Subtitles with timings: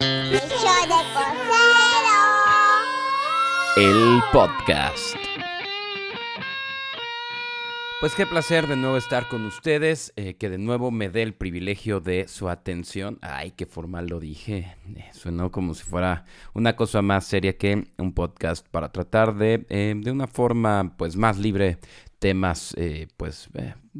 [0.00, 0.06] de
[3.76, 5.16] El podcast.
[8.00, 11.34] Pues qué placer de nuevo estar con ustedes, eh, que de nuevo me dé el
[11.34, 13.18] privilegio de su atención.
[13.22, 14.76] Ay, qué formal lo dije.
[14.94, 16.24] Eh, suenó como si fuera
[16.54, 21.16] una cosa más seria que un podcast para tratar de, eh, de una forma pues
[21.16, 21.78] más libre
[22.20, 22.74] temas
[23.16, 23.48] pues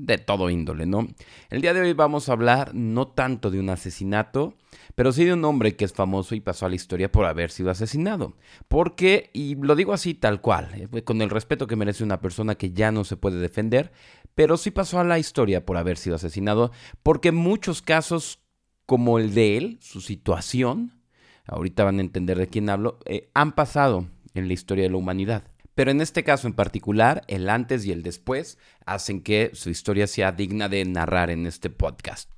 [0.05, 1.09] de todo índole, ¿no?
[1.51, 4.55] El día de hoy vamos a hablar no tanto de un asesinato,
[4.95, 7.51] pero sí de un hombre que es famoso y pasó a la historia por haber
[7.51, 8.37] sido asesinado.
[8.69, 12.55] Porque, y lo digo así tal cual, eh, con el respeto que merece una persona
[12.55, 13.93] que ya no se puede defender,
[14.35, 16.71] pero sí pasó a la historia por haber sido asesinado,
[17.03, 18.41] porque muchos casos
[18.87, 21.03] como el de él, su situación,
[21.45, 24.97] ahorita van a entender de quién hablo, eh, han pasado en la historia de la
[24.97, 25.45] humanidad.
[25.79, 30.09] Pero en este caso en particular, el antes y el después hacen que su historia
[30.09, 32.29] sea digna de narrar en este podcast.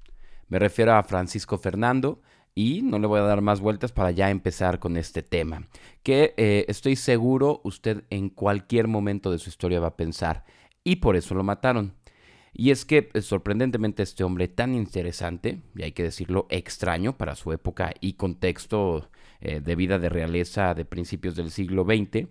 [0.48, 2.20] Me refiero a Francisco Fernando,
[2.54, 5.66] y no le voy a dar más vueltas para ya empezar con este tema,
[6.02, 10.44] que eh, estoy seguro usted en cualquier momento de su historia va a pensar,
[10.84, 11.94] y por eso lo mataron.
[12.52, 17.36] Y es que eh, sorprendentemente este hombre tan interesante, y hay que decirlo extraño para
[17.36, 19.08] su época y contexto
[19.41, 22.28] eh, de vida de realeza de principios del siglo XX,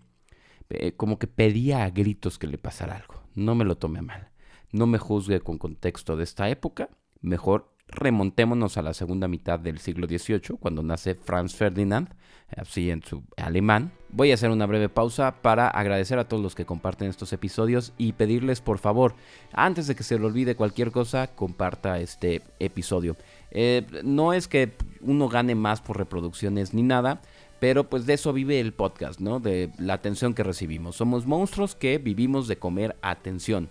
[0.98, 3.24] como que pedía a gritos que le pasara algo.
[3.36, 4.30] No me lo tome mal.
[4.72, 6.90] No me juzgue con contexto de esta época.
[7.22, 12.10] Mejor remontémonos a la segunda mitad del siglo XVIII, cuando nace Franz Ferdinand,
[12.56, 13.92] así en su alemán.
[14.10, 17.94] Voy a hacer una breve pausa para agradecer a todos los que comparten estos episodios
[17.98, 19.16] y pedirles por favor,
[19.54, 23.18] antes de que se le olvide cualquier cosa, comparta este episodio.
[23.52, 27.22] Eh, no es que uno gane más por reproducciones ni nada,
[27.60, 29.40] pero pues de eso vive el podcast, ¿no?
[29.40, 30.96] De la atención que recibimos.
[30.96, 33.70] Somos monstruos que vivimos de comer atención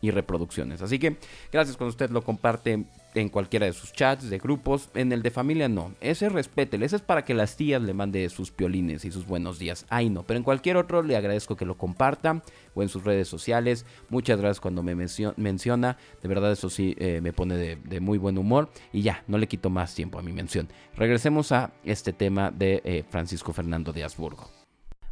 [0.00, 0.82] y reproducciones.
[0.82, 1.16] Así que
[1.50, 2.84] gracias cuando usted lo comparte
[3.14, 5.92] en cualquiera de sus chats, de grupos, en el de familia no.
[6.00, 9.58] Ese respétele, ese es para que las tías le mande sus piolines y sus buenos
[9.58, 9.86] días.
[9.88, 12.42] Ahí no, pero en cualquier otro le agradezco que lo comparta
[12.74, 13.86] o en sus redes sociales.
[14.08, 18.38] Muchas gracias cuando me menciona, de verdad eso sí eh, me pone de, muy buen
[18.38, 20.68] humor y ya, no le quito más tiempo a mi mención.
[20.96, 24.50] Regresemos a este tema de eh, Francisco Fernando de Habsburgo.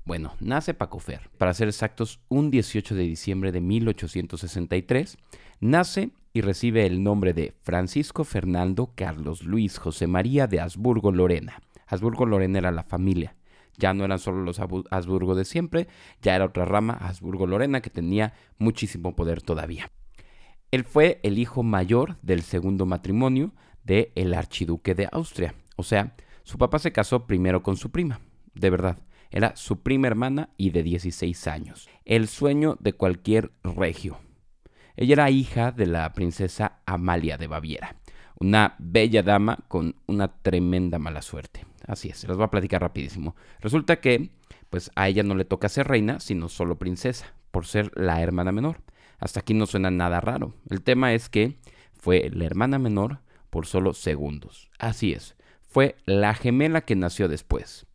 [0.05, 5.17] Bueno, nace Paco Fer, para ser exactos, un 18 de diciembre de 1863.
[5.61, 11.63] Nace y recibe el nombre de Francisco Fernando Carlos Luis José María de Habsburgo Lorena.
[11.87, 13.37] Habsburgo Lorena era la familia.
[13.79, 15.89] Ya no eran solo los Habsburgo de siempre,
[16.21, 19.91] ya era otra rama, Habsburgo Lorena, que tenía muchísimo poder todavía.
[20.71, 23.53] Él fue el hijo mayor del segundo matrimonio
[23.85, 25.55] del el archiduque de Austria.
[25.77, 26.15] O sea,
[26.45, 28.21] su papá se casó primero con su prima,
[28.55, 28.99] de verdad.
[29.31, 31.89] Era su prima hermana y de 16 años.
[32.05, 34.19] El sueño de cualquier regio.
[34.97, 37.97] Ella era hija de la princesa Amalia de Baviera,
[38.39, 41.65] una bella dama con una tremenda mala suerte.
[41.87, 43.35] Así es, se los voy a platicar rapidísimo.
[43.61, 44.31] Resulta que,
[44.71, 48.53] pues a ella no le toca ser reina, sino solo princesa, por ser la hermana
[48.53, 48.83] menor.
[49.19, 50.55] Hasta aquí no suena nada raro.
[50.69, 51.59] El tema es que
[51.95, 53.21] fue la hermana menor
[53.51, 54.71] por solo segundos.
[54.79, 57.87] Así es, fue la gemela que nació después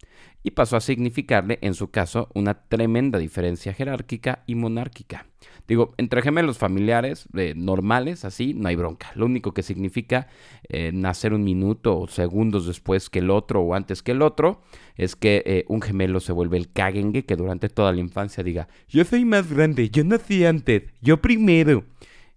[0.48, 5.26] y pasó a significarle, en su caso, una tremenda diferencia jerárquica y monárquica.
[5.68, 9.12] Digo, entre gemelos familiares normales, así, no hay bronca.
[9.16, 10.28] Lo único que significa
[10.70, 14.62] eh, nacer un minuto o segundos después que el otro o antes que el otro
[14.96, 18.68] es que eh, un gemelo se vuelve el cagengue que durante toda la infancia diga,
[18.88, 21.84] yo soy más grande, yo nací antes, yo primero.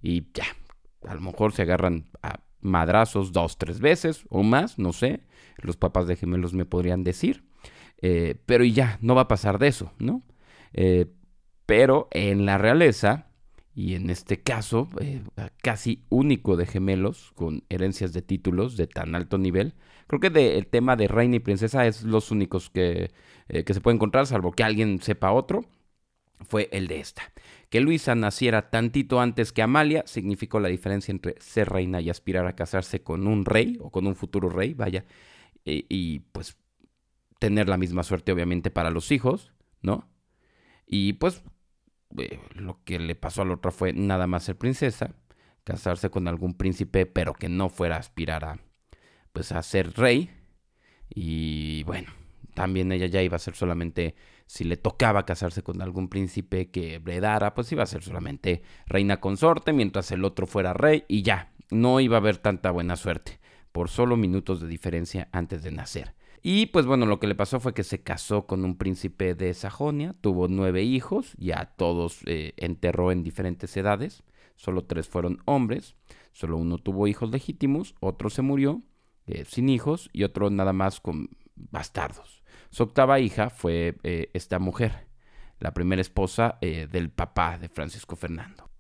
[0.03, 0.47] Y ya,
[1.07, 5.21] a lo mejor se agarran a madrazos dos, tres veces o más, no sé.
[5.59, 7.45] Los papás de gemelos me podrían decir.
[8.03, 10.23] Eh, pero ya, no va a pasar de eso, ¿no?
[10.73, 11.07] Eh,
[11.71, 13.29] pero en la realeza,
[13.77, 15.23] y en este caso, eh,
[15.63, 19.75] casi único de gemelos con herencias de títulos de tan alto nivel,
[20.09, 23.13] creo que el tema de reina y princesa es los únicos que,
[23.47, 25.65] que se puede encontrar, salvo que alguien sepa otro,
[26.41, 27.23] fue el de esta.
[27.69, 32.49] Que Luisa naciera tantito antes que Amalia significó la diferencia entre ser reina y aspirar
[32.49, 35.05] a casarse con un rey o con un futuro rey, vaya.
[35.65, 36.57] y pues
[37.39, 39.53] tener la misma suerte obviamente para los hijos,
[39.83, 40.09] ¿no?
[40.93, 41.45] Y pues
[42.19, 45.15] eh, lo que le pasó a la otra fue nada más ser princesa,
[45.65, 48.59] casarse con algún príncipe, pero que no fuera a aspirar a,
[49.33, 50.31] pues, a ser rey.
[51.09, 52.13] Y bueno,
[52.55, 54.15] también ella ya iba a ser solamente,
[54.47, 59.21] si le tocaba casarse con algún príncipe que heredara, pues iba a ser solamente reina
[59.21, 63.40] consorte, mientras el otro fuera rey y ya, no iba a haber tanta buena suerte,
[63.73, 66.15] por solo minutos de diferencia antes de nacer.
[66.43, 69.53] Y pues bueno, lo que le pasó fue que se casó con un príncipe de
[69.53, 74.23] Sajonia, tuvo nueve hijos, ya todos eh, enterró en diferentes edades,
[74.57, 75.97] solo tres fueron hombres,
[76.33, 78.83] solo uno tuvo hijos legítimos, otro se murió
[79.27, 82.43] eh, sin hijos y otro nada más con bastardos.
[82.71, 85.09] Su octava hija fue eh, esta mujer,
[85.59, 88.71] la primera esposa del papá de Francisco Fernando,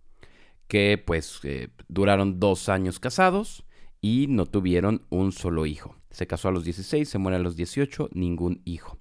[0.66, 1.42] que pues
[1.88, 3.66] duraron dos años casados
[4.00, 5.96] y no tuvieron un solo hijo.
[6.10, 8.98] Se casó a los 16, se muere a los 18, ningún hijo.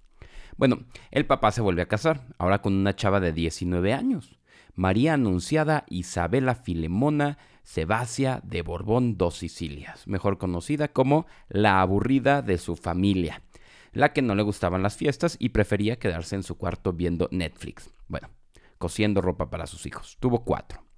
[0.58, 0.80] Bueno,
[1.12, 4.40] el papá se vuelve a casar, ahora con una chava de 19 años.
[4.76, 12.58] María Anunciada Isabela Filemona Sebasia de Borbón dos Sicilias, mejor conocida como la aburrida de
[12.58, 13.44] su familia,
[13.92, 17.94] la que no le gustaban las fiestas y prefería quedarse en su cuarto viendo Netflix.
[18.08, 18.30] Bueno,
[18.78, 20.18] cosiendo ropa para sus hijos.
[20.20, 20.89] Tuvo cuatro.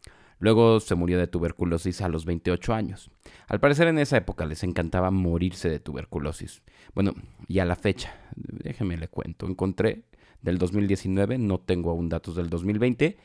[0.42, 3.12] Luego se murió de tuberculosis a los 28 años.
[3.48, 6.64] Al parecer en esa época les encantaba morirse de tuberculosis.
[6.96, 7.14] Bueno,
[7.48, 10.04] y a la fecha, déjeme le cuento, encontré
[10.42, 13.18] del 2019, no tengo aún datos del 2020,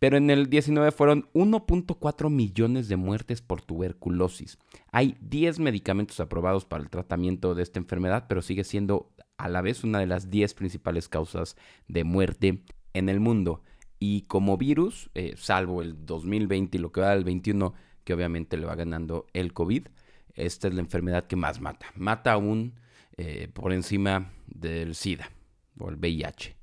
[0.00, 4.58] pero en el 19 fueron 1.4 millones de muertes por tuberculosis.
[4.90, 9.62] Hay 10 medicamentos aprobados para el tratamiento de esta enfermedad, pero sigue siendo a la
[9.62, 11.56] vez una de las 10 principales causas
[11.86, 13.62] de muerte en el mundo.
[14.06, 17.72] Y como virus, eh, salvo el 2020 y lo que va del 21,
[18.04, 19.86] que obviamente le va ganando el COVID,
[20.34, 21.86] esta es la enfermedad que más mata.
[21.94, 22.74] Mata aún
[23.16, 25.30] eh, por encima del SIDA
[25.78, 26.54] o el VIH.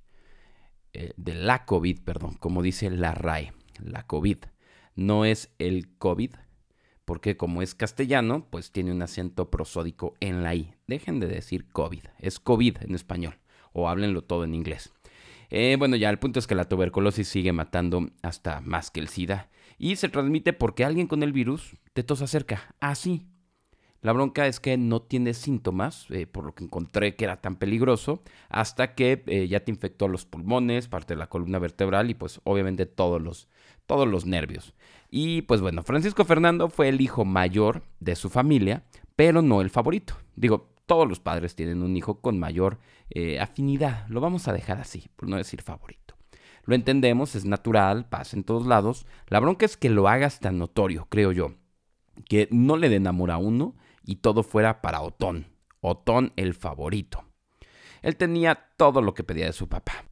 [0.94, 3.54] Eh, de la COVID, perdón, como dice la RAE,
[3.84, 4.38] la COVID.
[4.94, 6.36] No es el COVID,
[7.06, 10.76] porque como es castellano, pues tiene un acento prosódico en la I.
[10.86, 13.40] Dejen de decir COVID, es COVID en español,
[13.74, 14.94] o háblenlo todo en inglés.
[15.52, 19.10] Eh, bueno, ya el punto es que la tuberculosis sigue matando hasta más que el
[19.10, 23.28] SIDA y se transmite porque alguien con el virus te tosa cerca, así,
[24.02, 27.56] la bronca es que no tienes síntomas, eh, por lo que encontré que era tan
[27.56, 32.16] peligroso, hasta que eh, ya te infectó los pulmones, parte de la columna vertebral y
[32.16, 33.48] pues obviamente todos los,
[33.86, 34.74] todos los nervios.
[35.12, 39.70] Y pues bueno, Francisco Fernando fue el hijo mayor de su familia, pero no el
[39.70, 40.16] favorito.
[40.36, 42.78] Digo, todos los padres tienen un hijo con mayor
[43.12, 46.18] eh, afinidad, lo vamos a dejar así, por no decir favorito.
[46.66, 49.06] Lo entendemos, es natural, pasa en todos lados.
[49.28, 51.54] La bronca es que lo hagas tan notorio, creo yo,
[52.28, 55.48] que no le den amor a uno y todo fuera para Otón,
[55.80, 57.24] Otón el favorito.
[58.02, 60.04] Él tenía todo lo que pedía de su papá.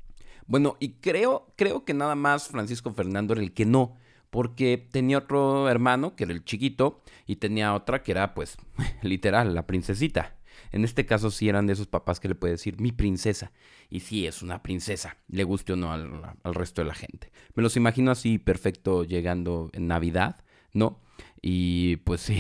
[0.48, 3.98] Bueno, y creo, creo que nada más Francisco Fernando era el que no,
[4.30, 8.56] porque tenía otro hermano que era el chiquito y tenía otra que era pues
[9.02, 10.39] literal la princesita.
[10.72, 13.52] En este caso sí eran de esos papás que le puede decir mi princesa.
[13.90, 17.32] Y sí es una princesa, le guste o no al, resto de la gente.
[17.56, 20.44] Me los imagino así perfecto llegando en Navidad,
[20.74, 21.00] ¿no?
[21.42, 22.40] Y pues sí,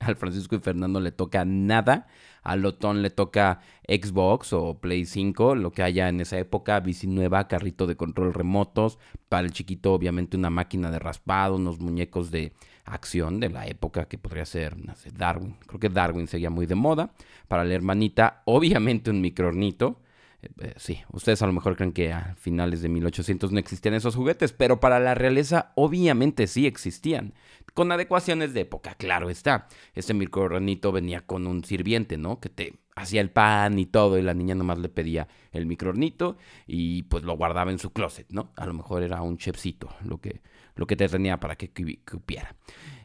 [0.00, 2.06] al Francisco y Fernando le toca nada.
[2.42, 7.06] Al Otón le toca Xbox o Play 5, lo que haya en esa época, bici
[7.06, 8.98] nueva, carrito de control remotos.
[9.28, 12.52] Para el chiquito, obviamente, una máquina de raspado, unos muñecos de
[12.84, 15.56] acción de la época que podría ser, no sé, Darwin.
[15.66, 17.12] Creo que Darwin seguía muy de moda.
[17.48, 20.00] Para la hermanita, obviamente, un microornito.
[20.42, 23.94] Eh, eh, sí, ustedes a lo mejor creen que a finales de 1800 no existían
[23.94, 27.34] esos juguetes, pero para la realeza obviamente sí existían
[27.74, 29.68] con adecuaciones de época, claro está.
[29.94, 32.40] Ese microornito venía con un sirviente, ¿no?
[32.40, 36.36] Que te hacía el pan y todo, y la niña nomás le pedía el microornito
[36.66, 38.52] y pues lo guardaba en su closet, ¿no?
[38.56, 40.42] A lo mejor era un chefcito lo que,
[40.74, 41.70] lo que te tenía para que
[42.04, 42.54] cupiera.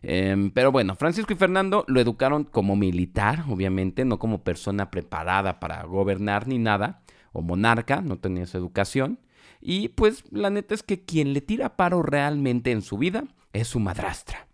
[0.02, 5.60] Em, pero bueno, Francisco y Fernando lo educaron como militar, obviamente, no como persona preparada
[5.60, 7.02] para gobernar ni nada,
[7.32, 9.20] o monarca, no tenía esa educación.
[9.62, 13.68] Y pues la neta es que quien le tira paro realmente en su vida es
[13.68, 14.47] su madrastra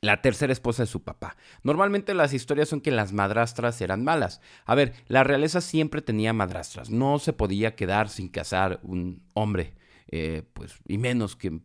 [0.00, 1.36] la tercera esposa de su papá.
[1.62, 4.40] Normalmente las historias son que las madrastras eran malas.
[4.64, 6.90] A ver, la realeza siempre tenía madrastras.
[6.90, 9.74] No se podía quedar sin casar un hombre,
[10.08, 11.60] eh, pues, y menos que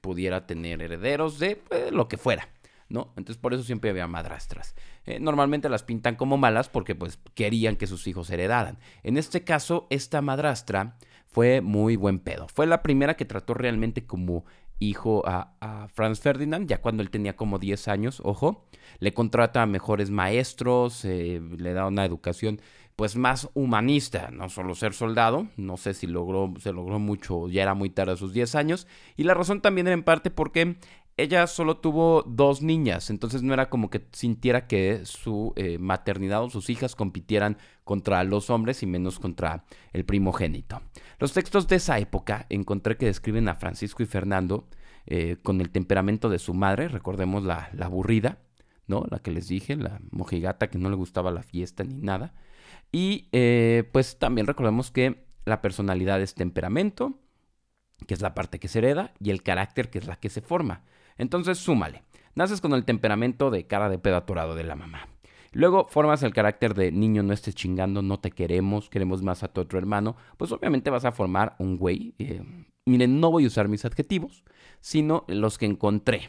[0.00, 2.48] pudiera tener herederos de pues, lo que fuera.
[2.88, 3.12] ¿no?
[3.16, 4.74] Entonces por eso siempre había madrastras.
[5.04, 8.78] Eh, normalmente las pintan como malas porque pues querían que sus hijos heredaran.
[9.02, 12.46] En este caso, esta madrastra fue muy buen pedo.
[12.48, 14.44] Fue la primera que trató realmente como
[14.78, 18.66] hijo a, Franz Ferdinand, ya cuando él tenía como 10 años, ojo,
[18.98, 22.60] le contrata a mejores maestros, eh, le da una educación
[22.96, 27.62] pues más humanista, no solo ser soldado, no sé si logró, se logró mucho, ya
[27.62, 30.78] era muy tarde a sus 10 años, y la razón también era en parte porque
[31.16, 36.44] ella solo tuvo dos niñas, entonces no era como que sintiera que su eh, maternidad
[36.44, 40.82] o sus hijas compitieran contra los hombres y menos contra el primogénito.
[41.18, 44.68] Los textos de esa época encontré que describen a Francisco y Fernando
[45.06, 48.38] eh, con el temperamento de su madre, recordemos la, la aburrida,
[48.86, 49.04] ¿no?
[49.10, 52.34] La que les dije, la mojigata que no le gustaba la fiesta ni nada.
[52.92, 57.18] Y eh, pues también recordemos que la personalidad es temperamento,
[58.06, 60.40] que es la parte que se hereda, y el carácter, que es la que se
[60.40, 60.84] forma.
[61.18, 62.02] Entonces, súmale.
[62.34, 65.08] Naces con el temperamento de cara de pedo atorado de la mamá.
[65.52, 69.48] Luego formas el carácter de niño no estés chingando, no te queremos, queremos más a
[69.48, 72.14] tu otro hermano, pues obviamente vas a formar un güey.
[72.18, 72.42] Eh,
[72.84, 74.44] miren, no voy a usar mis adjetivos,
[74.80, 76.28] sino los que encontré.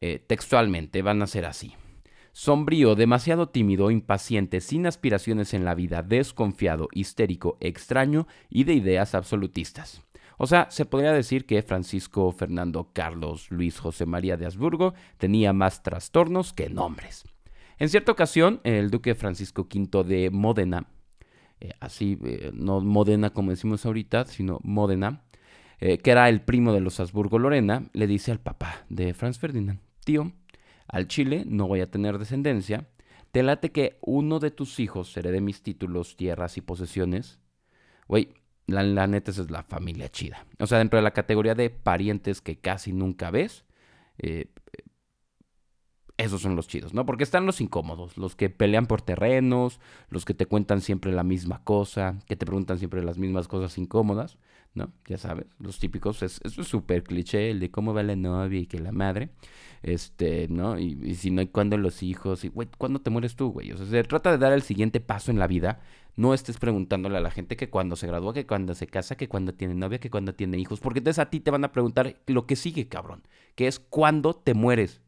[0.00, 1.74] Eh, textualmente van a ser así.
[2.30, 9.14] Sombrío, demasiado tímido, impaciente, sin aspiraciones en la vida, desconfiado, histérico, extraño y de ideas
[9.14, 10.02] absolutistas.
[10.38, 15.52] O sea, se podría decir que Francisco Fernando Carlos Luis José María de Habsburgo tenía
[15.52, 17.24] más trastornos que nombres.
[17.78, 20.86] En cierta ocasión, el duque Francisco V de Módena,
[21.60, 25.24] eh, así, eh, no Módena como decimos ahorita, sino Módena,
[25.80, 29.38] eh, que era el primo de los Habsburgo Lorena, le dice al papá de Franz
[29.38, 30.32] Ferdinand, tío,
[30.86, 32.86] al Chile no voy a tener descendencia,
[33.32, 37.40] te late que uno de tus hijos herede mis títulos, tierras y posesiones.
[38.06, 38.34] Güey,
[38.66, 40.46] la, la, neta es la familia chida.
[40.58, 43.64] O sea, dentro de la categoría de parientes que casi nunca ves,
[44.18, 44.50] eh,
[46.16, 47.04] esos son los chidos, ¿no?
[47.04, 51.24] Porque están los incómodos, los que pelean por terrenos, los que te cuentan siempre la
[51.24, 54.38] misma cosa, que te preguntan siempre las mismas cosas incómodas,
[54.74, 54.92] ¿no?
[55.06, 58.78] Ya sabes, los típicos, es súper cliché, el de cómo va la novia y que
[58.78, 59.30] la madre
[59.82, 60.78] este, ¿no?
[60.78, 63.72] Y, si no cuándo los hijos, y, güey, ¿cuándo te mueres tú, güey?
[63.72, 65.80] O sea, se trata de dar el siguiente paso en la vida.
[66.14, 69.28] No estés preguntándole a la gente que cuando se gradúa, que cuando se casa, que
[69.28, 72.16] cuando tiene novia, que cuando tiene hijos, porque entonces a ti te van a preguntar
[72.26, 73.22] lo que sigue, cabrón,
[73.54, 75.00] que es cuándo te mueres.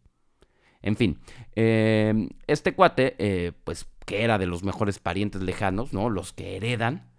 [0.82, 1.18] En fin,
[1.54, 6.10] em, este cuate, eh, pues que era de los mejores parientes lejanos, ¿no?
[6.10, 7.10] Los que heredan,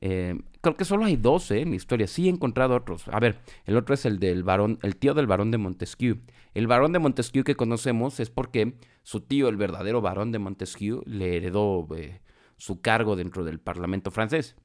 [0.00, 1.60] eh, creo que solo hay dos ¿eh?
[1.62, 2.06] en la historia.
[2.06, 3.08] Sí he encontrado otros.
[3.08, 6.18] A ver, el otro es el del varón, el tío del varón de Montesquieu.
[6.54, 11.02] El varón de Montesquieu que conocemos es porque su tío, el verdadero varón de Montesquieu,
[11.06, 12.20] le heredó eh,
[12.58, 14.56] su cargo dentro del Parlamento francés.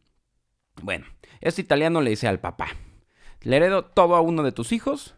[0.81, 1.05] Bueno,
[1.39, 2.67] este italiano le dice al papá,
[3.41, 5.15] le heredo todo a uno de tus hijos,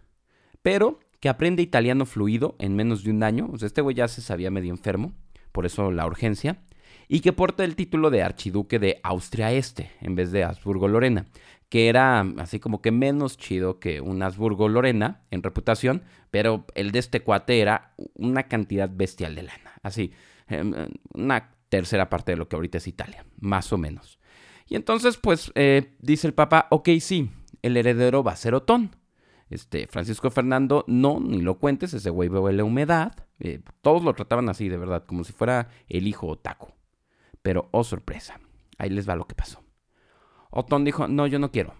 [0.62, 3.50] pero que aprende italiano fluido en menos de un año.
[3.60, 5.14] Este güey ya se sabía medio enfermo,
[5.52, 6.60] por eso la urgencia
[7.08, 11.26] y que porta el título de archiduque de Austria Este en vez de Habsburgo-Lorena,
[11.70, 17.00] que era así como que menos chido que un Habsburgo-Lorena en reputación, pero el de
[17.00, 20.14] este cuate era una cantidad bestial de lana, así,
[20.48, 20.74] em,
[21.14, 24.18] una tercera parte de lo que ahorita es Italia, más o menos.
[24.66, 27.30] Y entonces, pues, eh, dice el Papa, ok, sí,
[27.62, 28.96] el heredero va a ser Otón.
[29.50, 33.14] Este, Francisco Fernando, no, ni lo cuentes, ese güey la humedad.
[33.40, 36.70] Eh, todos lo trataban así, de verdad, como si fuera el hijo otaku.
[37.42, 38.40] Pero, oh sorpresa,
[38.78, 39.62] ahí les va lo que pasó.
[40.52, 41.76] Otón dijo, no, yo no quiero.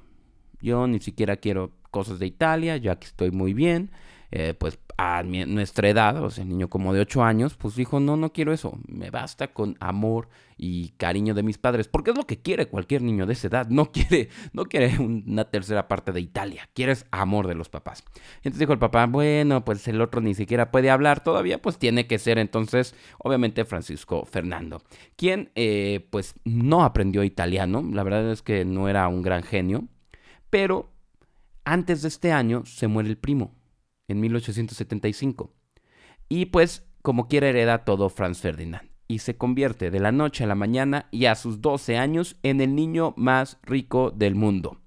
[0.60, 3.92] Yo ni siquiera quiero cosas de Italia, yo aquí estoy muy bien.
[4.32, 8.00] Eh, pues a nuestra edad, o sea, el niño como de 8 años, pues dijo,
[8.00, 12.18] no, no quiero eso, me basta con amor y cariño de mis padres, porque es
[12.18, 16.14] lo que quiere cualquier niño de esa edad, no quiere, no quiere una tercera parte
[16.14, 18.04] de Italia, quieres amor de los papás.
[18.38, 22.08] Entonces dijo el papá, bueno, pues el otro ni siquiera puede hablar todavía, pues tiene
[22.08, 24.82] que ser entonces, obviamente, Francisco Fernando,
[25.18, 29.90] quien eh, pues no aprendió italiano, la verdad es que no era un gran genio,
[30.50, 30.90] pero
[31.66, 33.52] antes de este año se muere el primo
[34.08, 35.54] en 1875.
[36.30, 38.90] Y pues, como quiere, hereda todo Franz Ferdinand.
[39.08, 42.62] Y se convierte de la noche a la mañana y a sus 12 años en
[42.62, 44.82] el niño más rico del mundo.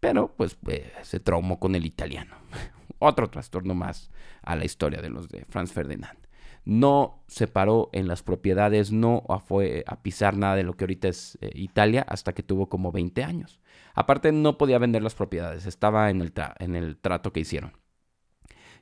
[0.00, 2.34] Pero, pues, eh, se traumó con el italiano.
[2.98, 4.10] Otro trastorno más
[4.42, 6.18] a la historia de los de Franz Ferdinand.
[6.64, 11.08] No se paró en las propiedades, no fue a pisar nada de lo que ahorita
[11.08, 13.60] es eh, Italia hasta que tuvo como 20 años.
[13.94, 17.72] Aparte, no podía vender las propiedades, estaba en el, en el trato que hicieron.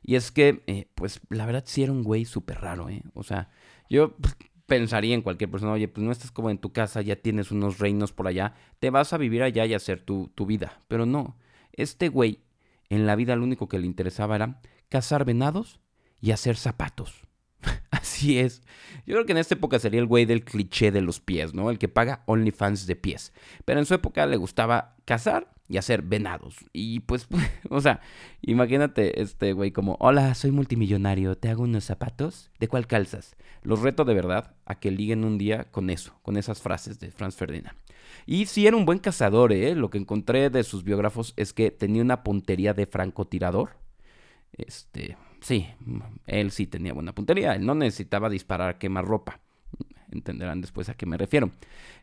[0.02, 3.02] Y es que, eh, pues, la verdad sí era un güey súper raro, ¿eh?
[3.14, 3.50] O sea,
[3.90, 4.37] yo pues,
[4.67, 7.78] pensaría en cualquier persona, oye, pues no estás como en tu casa, ya tienes unos
[7.78, 10.83] reinos por allá, te vas a vivir allá y hacer tu, tu vida.
[10.88, 11.37] Pero no,
[11.73, 12.40] este güey,
[12.88, 15.81] en la vida lo único que le interesaba era cazar venados
[16.21, 17.27] y hacer zapatos.
[17.91, 18.62] Así es.
[19.07, 21.71] Yo creo que en esta época sería el güey del cliché de los pies, ¿no?
[21.71, 23.33] El que paga OnlyFans de pies.
[23.65, 26.57] Pero en su época le gustaba cazar y hacer venados.
[26.73, 27.27] Y pues,
[27.71, 28.00] o sea,
[28.43, 32.50] imagínate este güey como, hola, soy multimillonario, ¿te hago unos zapatos?
[32.59, 33.37] ¿De cuál calzas?
[33.62, 37.11] Los reto de verdad a que liguen un día con eso, con esas frases de
[37.11, 37.77] Franz Ferdinand.
[38.27, 39.75] Y sí era un buen cazador, ¿eh?
[39.75, 43.71] Lo que encontré de sus biógrafos es que tenía una puntería de francotirador.
[44.53, 45.66] Este, sí,
[46.26, 49.40] él sí tenía buena puntería, él no necesitaba disparar a quemar ropa.
[50.11, 51.50] Entenderán después a qué me refiero.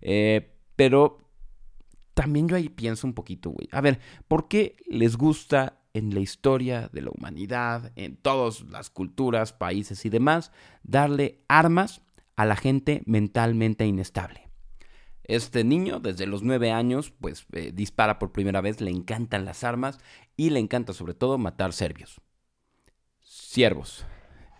[0.01, 1.25] Eh, pero
[2.13, 3.67] también yo ahí pienso un poquito, güey.
[3.71, 8.89] A ver, ¿por qué les gusta en la historia de la humanidad, en todas las
[8.89, 10.51] culturas, países y demás,
[10.83, 12.01] darle armas
[12.35, 14.49] a la gente mentalmente inestable?
[15.23, 19.63] Este niño, desde los nueve años, pues eh, dispara por primera vez, le encantan las
[19.63, 19.99] armas
[20.37, 22.21] y le encanta sobre todo matar serbios.
[23.55, 24.05] Siervos.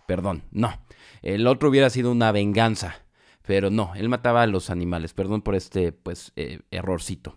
[0.06, 0.72] perdón, no.
[1.20, 3.02] El otro hubiera sido una venganza,
[3.42, 7.36] pero no, él mataba a los animales, perdón por este, pues, eh, errorcito.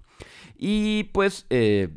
[0.57, 1.89] Y pues, eh,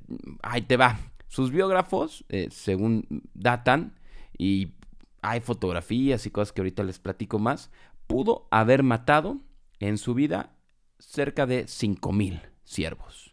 [0.43, 0.99] ahí te va.
[1.29, 3.95] Sus biógrafos, eh, según datan,
[4.37, 4.73] y
[5.21, 7.71] hay fotografías y cosas que ahorita les platico más,
[8.09, 9.43] pudo haber matado
[9.79, 10.57] en su vida
[10.99, 13.32] cerca de 5.000 siervos.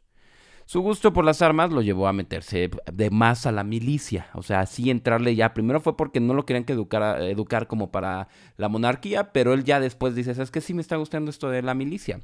[0.69, 4.43] Su gusto por las armas lo llevó a meterse de más a la milicia, o
[4.43, 5.55] sea, así entrarle ya.
[5.55, 9.79] Primero fue porque no lo querían que educar, como para la monarquía, pero él ya
[9.79, 10.61] después dice, ¿sabes qué?
[10.61, 12.19] Sí me está gustando esto de la milicia.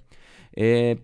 [0.52, 1.02] Eh,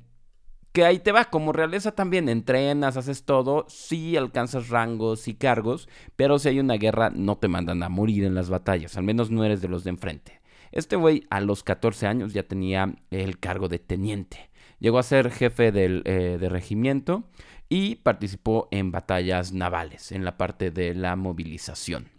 [0.71, 5.89] que ahí te va, como realeza también, entrenas, haces todo, sí alcanzas rangos y cargos,
[6.15, 9.31] pero si hay una guerra no te mandan a morir en las batallas, al menos
[9.31, 10.41] no eres de los de enfrente.
[10.71, 14.50] Este güey a los 14 años ya tenía el cargo de teniente.
[14.81, 17.23] Llegó a ser jefe del, eh, de regimiento
[17.69, 22.09] y participó en batallas navales, en la parte de la movilización.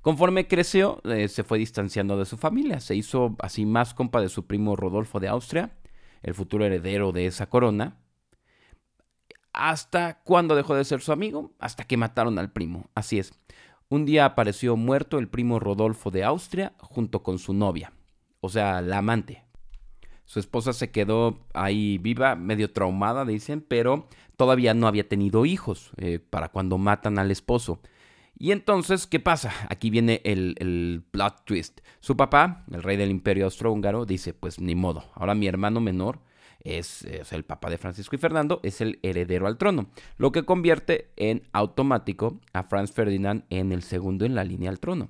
[0.00, 4.28] Conforme creció, eh, se fue distanciando de su familia, se hizo así más compa de
[4.28, 5.76] su primo Rodolfo de Austria,
[6.22, 7.96] el futuro heredero de esa corona.
[9.52, 11.52] ¿Hasta cuándo dejó de ser su amigo?
[11.58, 12.90] Hasta que mataron al primo.
[12.94, 13.34] Así es.
[13.88, 17.92] Un día apareció muerto el primo Rodolfo de Austria junto con su novia,
[18.38, 19.45] o sea, la amante.
[20.26, 25.92] Su esposa se quedó ahí viva, medio traumada, dicen, pero todavía no había tenido hijos
[25.96, 27.80] eh, para cuando matan al esposo.
[28.38, 29.52] Y entonces, ¿qué pasa?
[29.70, 31.80] Aquí viene el, el, plot twist.
[32.00, 36.20] Su papá, el rey del imperio austrohúngaro, dice, pues ni modo, ahora mi hermano menor
[36.66, 41.10] es, el papá de Francisco y Fernando, es el heredero al trono, lo que convierte
[41.16, 45.08] en automático a Franz Ferdinand en el segundo en la línea al trono.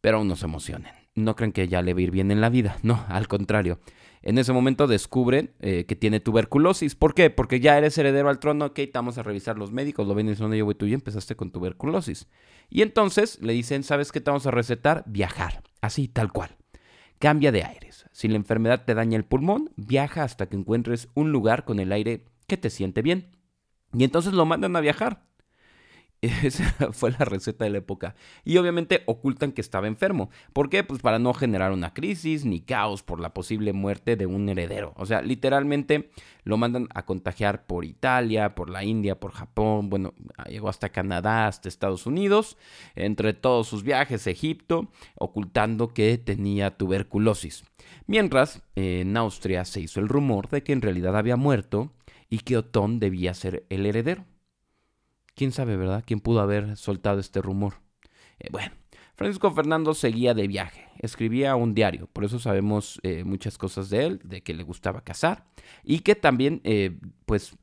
[0.00, 2.50] Pero no se emocionen, no creen que ya le va a ir bien en la
[2.50, 3.78] vida, no, al contrario.
[4.26, 6.94] En ese momento descubren eh, que tiene tuberculosis.
[6.94, 7.28] ¿Por qué?
[7.28, 10.30] Porque ya eres heredero al trono, ok, vamos a revisar los médicos, lo ven y
[10.30, 12.26] dicen, voy tú ya empezaste con tuberculosis.
[12.70, 15.04] Y entonces le dicen, ¿sabes qué te vamos a recetar?
[15.06, 16.56] Viajar, así, tal cual.
[17.18, 18.06] Cambia de aires.
[18.12, 21.92] Si la enfermedad te daña el pulmón, viaja hasta que encuentres un lugar con el
[21.92, 23.36] aire que te siente bien.
[23.92, 25.26] Y entonces lo mandan a viajar.
[26.42, 28.14] Esa fue la receta de la época.
[28.44, 30.30] Y obviamente ocultan que estaba enfermo.
[30.52, 30.84] ¿Por qué?
[30.84, 34.94] Pues para no generar una crisis ni caos por la posible muerte de un heredero.
[34.96, 36.10] O sea, literalmente
[36.44, 39.90] lo mandan a contagiar por Italia, por la India, por Japón.
[39.90, 40.14] Bueno,
[40.48, 42.56] llegó hasta Canadá, hasta Estados Unidos.
[42.94, 47.64] Entre todos sus viajes, Egipto, ocultando que tenía tuberculosis.
[48.06, 51.92] Mientras, en Austria se hizo el rumor de que en realidad había muerto
[52.28, 54.24] y que Otón debía ser el heredero.
[55.34, 56.04] ¿Quién sabe, verdad?
[56.06, 57.74] ¿Quién pudo haber soltado este rumor?
[58.38, 58.72] Eh, bueno,
[59.14, 64.06] Francisco Fernando seguía de viaje, escribía un diario, por eso sabemos eh, muchas cosas de
[64.06, 65.46] él, de que le gustaba cazar
[65.82, 67.56] y que también, eh, pues,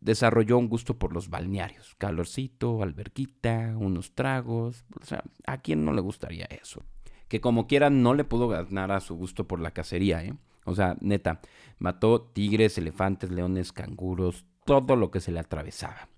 [0.00, 5.92] desarrolló un gusto por los balnearios, calorcito, alberquita, unos tragos, o sea, ¿a quién no
[5.92, 6.84] le gustaría eso?
[7.26, 10.34] Que como quiera no le pudo ganar a su gusto por la cacería, ¿eh?
[10.64, 11.40] O sea, neta,
[11.78, 16.11] mató tigres, elefantes, leones, canguros, todo lo que se le atravesaba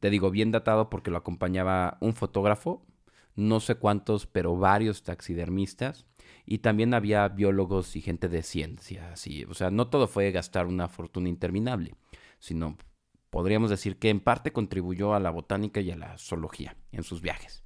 [0.00, 2.84] te digo, bien datado porque lo acompañaba un fotógrafo,
[3.34, 6.06] no sé cuántos, pero varios taxidermistas,
[6.46, 10.66] y también había biólogos y gente de ciencia, así, o sea, no todo fue gastar
[10.66, 11.94] una fortuna interminable,
[12.38, 12.76] sino
[13.30, 17.20] podríamos decir que en parte contribuyó a la botánica y a la zoología en sus
[17.20, 17.64] viajes.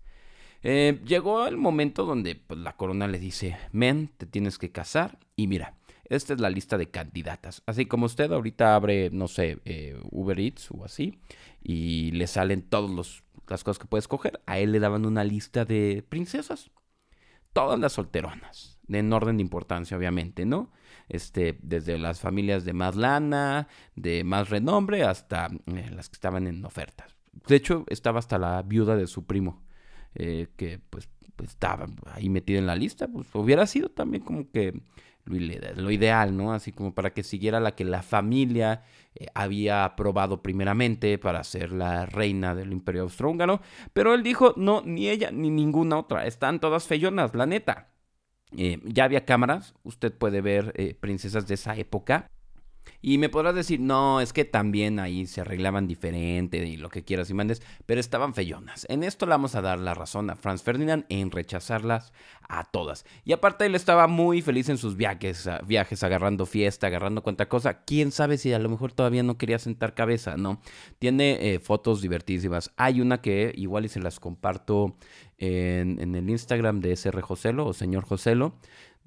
[0.63, 5.19] Eh, llegó el momento donde pues, la corona le dice, men, te tienes que casar
[5.37, 7.63] y mira, esta es la lista de candidatas.
[7.67, 11.19] Así como usted ahorita abre, no sé, eh, Uber Eats o así,
[11.63, 14.41] y le salen todas las cosas que puede escoger.
[14.47, 16.71] A él le daban una lista de princesas.
[17.53, 20.73] Todas las solteronas, en orden de importancia, obviamente, ¿no?
[21.09, 26.47] Este, desde las familias de más lana, de más renombre, hasta eh, las que estaban
[26.47, 27.17] en ofertas.
[27.33, 29.65] De hecho, estaba hasta la viuda de su primo,
[30.15, 31.09] eh, que pues,
[31.43, 33.09] estaba ahí metida en la lista.
[33.09, 34.81] Pues hubiera sido también como que
[35.25, 36.53] lo ideal, ¿no?
[36.53, 38.83] Así como para que siguiera la que la familia
[39.15, 43.61] eh, había aprobado primeramente para ser la reina del imperio austrohúngaro,
[43.93, 47.89] pero él dijo, no, ni ella ni ninguna otra, están todas feyonas, la neta.
[48.57, 52.31] Eh, ya había cámaras, usted puede ver eh, princesas de esa época
[53.03, 57.03] y me podrás decir, no, es que también ahí se arreglaban diferente y lo que
[57.03, 58.87] quieras y mandes, pero estaban feyonas.
[58.91, 62.13] En esto le vamos a dar la razón a Franz Ferdinand en rechazarlas
[62.47, 63.07] a todas.
[63.25, 67.85] Y aparte él estaba muy feliz en sus viajes, viajes agarrando fiesta, agarrando cuanta cosa.
[67.85, 70.61] Quién sabe si a lo mejor todavía no quería sentar cabeza, ¿no?
[70.99, 72.71] Tiene eh, fotos divertísimas.
[72.77, 74.97] Hay una que igual y se las comparto
[75.39, 78.57] en, en el Instagram de SR Joselo o señor Joselo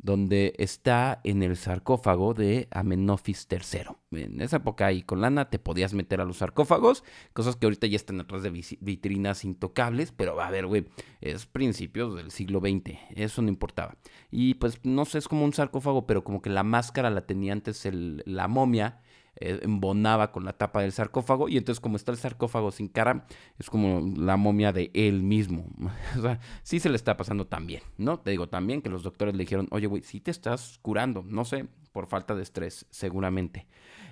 [0.04, 4.22] donde está en el sarcófago de Amenofis III.
[4.24, 7.88] En esa época y con lana te podías meter a los sarcófagos, cosas que ahorita
[7.88, 10.86] ya están atrás de vitrinas intocables, pero a ver, güey,
[11.22, 13.96] es principios del siglo XX, eso no importaba.
[14.30, 17.54] Y pues no sé, es como un sarcófago, pero como que la máscara la tenía
[17.54, 19.00] antes la momia
[19.36, 23.26] eh, embonaba con la tapa del sarcófago y entonces como está el sarcófago sin cara,
[23.58, 25.65] es como la momia de él mismo.
[26.17, 28.19] o sea, sí se le está pasando también, ¿no?
[28.19, 31.46] Te digo también que los doctores le dijeron, oye, güey, sí te estás curando, no
[31.46, 33.65] sé, por falta de estrés, seguramente.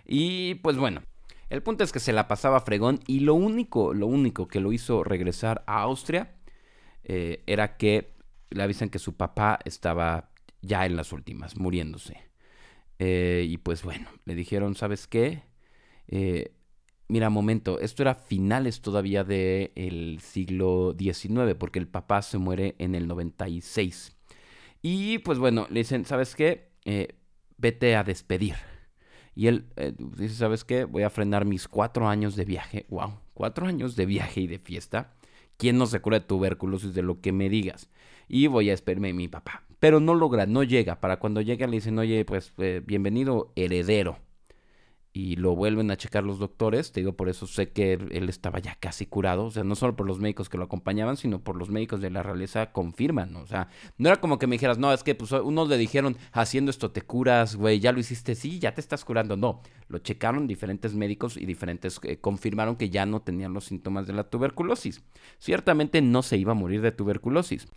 [0.06, 1.02] Y pues bueno,
[1.50, 4.72] el punto es que se la pasaba fregón y lo único, lo único que lo
[4.72, 6.36] hizo regresar a Austria
[7.04, 8.14] eh, era que
[8.50, 10.32] le avisan que su papá estaba
[10.62, 12.31] ya en las últimas, muriéndose.
[13.04, 15.42] Eh, y pues bueno, le dijeron, ¿sabes qué?
[16.08, 16.54] Eh,
[17.08, 22.94] mira, momento, esto era finales todavía del siglo XIX, porque el papá se muere en
[22.94, 24.16] el 96.
[24.84, 26.74] Y pues bueno, le dicen, ¿sabes qué?
[26.86, 27.16] Eh,
[27.58, 28.54] vete a despedir.
[29.34, 29.66] Y él
[29.98, 30.84] dice, ¿sabes qué?
[30.84, 32.86] Voy a frenar mis cuatro años de viaje.
[32.90, 33.20] ¡Wow!
[33.34, 35.16] Cuatro años de viaje y de fiesta.
[35.58, 37.90] ¿Quién no se cura de tuberculosis de lo que me digas?
[38.28, 41.02] Y voy a esperarme a mi papá pero no logra, no llega.
[41.02, 44.20] Para cuando llega le dicen, oye, pues eh, bienvenido heredero.
[45.12, 48.60] Y lo vuelven a checar los doctores, te digo, por eso sé que él, estaba
[48.60, 51.56] ya casi curado, o sea, no solo por los médicos que lo acompañaban, sino por
[51.58, 53.68] los médicos de la realeza confirman, o sea,
[53.98, 56.92] no era como que me dijeras, no, es que pues unos le dijeron, haciendo esto
[56.92, 60.94] te curas, güey, ya lo hiciste, sí, ya te estás curando, no, lo checaron diferentes
[60.94, 65.04] médicos y diferentes eh, confirmaron que ya no tenían los síntomas de la tuberculosis.
[65.40, 67.68] Ciertamente no se iba a morir de tuberculosis.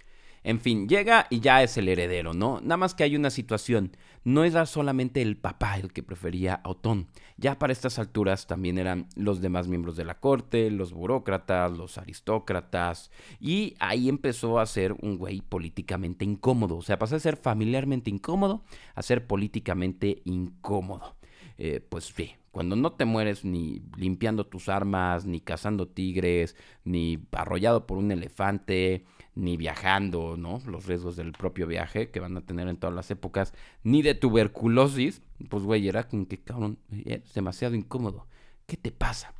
[0.45, 2.61] En fin, llega y ya es el heredero, ¿no?
[2.61, 3.97] Nada más que hay una situación.
[4.25, 7.09] No era solamente el papá el que prefería a Otón.
[7.39, 11.97] Ya para estas alturas también eran los demás miembros de la corte, los burócratas, los
[11.97, 13.11] aristócratas.
[13.41, 16.77] Y ahí empezó a ser un güey políticamente incómodo.
[16.77, 21.17] O sea, pasó a ser familiarmente incómodo a ser políticamente incómodo.
[21.57, 26.55] Eh, pues sí, cuando no te mueres ni limpiando tus armas, ni cazando tigres,
[26.85, 29.05] ni arrollado por un elefante,
[29.35, 30.61] ni viajando, ¿no?
[30.67, 34.15] Los riesgos del propio viaje que van a tener en todas las épocas, ni de
[34.15, 38.27] tuberculosis, pues güey, era como que cabrón, es demasiado incómodo.
[38.67, 39.35] ¿Qué te pasa?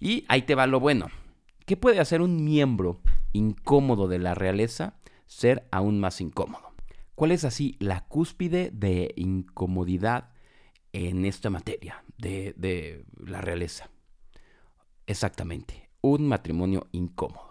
[0.00, 1.06] Y ahí te va lo bueno.
[1.64, 3.00] ¿Qué puede hacer un miembro
[3.32, 4.94] incómodo de la realeza
[5.26, 6.72] ser aún más incómodo?
[7.14, 10.30] ¿Cuál es así la cúspide de incomodidad
[10.92, 13.90] en esta materia de, de la realeza?
[15.06, 17.45] Exactamente, un matrimonio incómodo.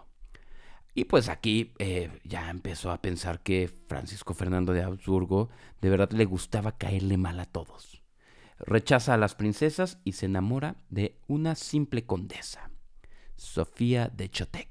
[0.97, 5.49] Y pues aquí eh, ya empezó a pensar que Francisco Fernando de Habsburgo
[5.81, 8.01] de verdad le gustaba caerle mal a todos.
[8.59, 12.71] Rechaza a las princesas y se enamora de una simple condesa,
[13.35, 14.69] Sofía de Chotec,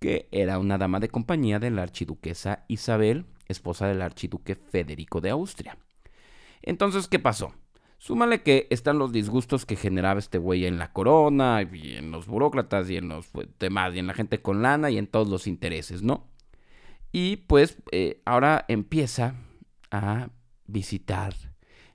[0.00, 5.28] que era una dama de compañía de la archiduquesa Isabel, esposa del archiduque Federico de
[5.28, 5.76] Austria.
[6.62, 7.52] Entonces, ¿qué pasó?
[7.98, 12.26] Súmale que están los disgustos que generaba este güey en la corona, y en los
[12.26, 15.28] burócratas, y en los pues, demás, y en la gente con lana, y en todos
[15.28, 16.26] los intereses, ¿no?
[17.12, 19.34] Y pues eh, ahora empieza
[19.90, 20.28] a
[20.66, 21.34] visitar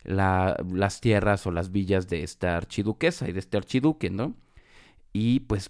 [0.04, 4.36] las tierras o las villas de esta archiduquesa y de este archiduque, ¿no?
[5.14, 5.70] Y pues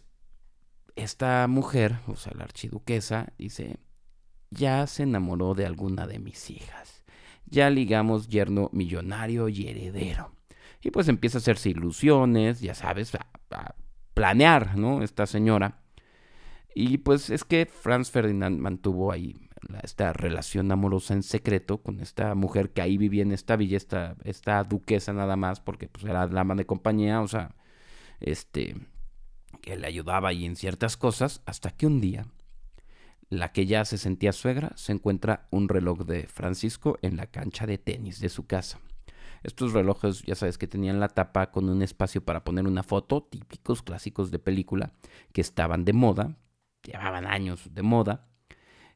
[0.96, 3.78] esta mujer, o sea, la archiduquesa, dice,
[4.50, 7.01] ya se enamoró de alguna de mis hijas
[7.52, 10.32] ya ligamos yerno millonario y heredero.
[10.82, 13.76] Y pues empieza a hacerse ilusiones, ya sabes, a,
[14.14, 15.04] planear, ¿no?
[15.04, 15.84] Esta señora.
[16.74, 19.50] Y pues es que Franz Ferdinand mantuvo ahí
[19.84, 24.16] esta relación amorosa en secreto con esta mujer que ahí vivía en esta villa, esta,
[24.24, 27.56] esta duquesa nada más, porque pues era la ama de compañía, o sea,
[28.20, 28.76] este,
[29.62, 32.26] que le ayudaba ahí en ciertas cosas, hasta que un día
[33.32, 37.66] la que ya se sentía suegra, se encuentra un reloj de Francisco en la cancha
[37.66, 38.82] de tenis de su casa.
[39.42, 43.24] Estos relojes, ya sabes que tenían la tapa con un espacio para poner una foto,
[43.24, 44.92] típicos clásicos de película,
[45.32, 46.36] que estaban de moda,
[46.84, 48.28] llevaban años de moda,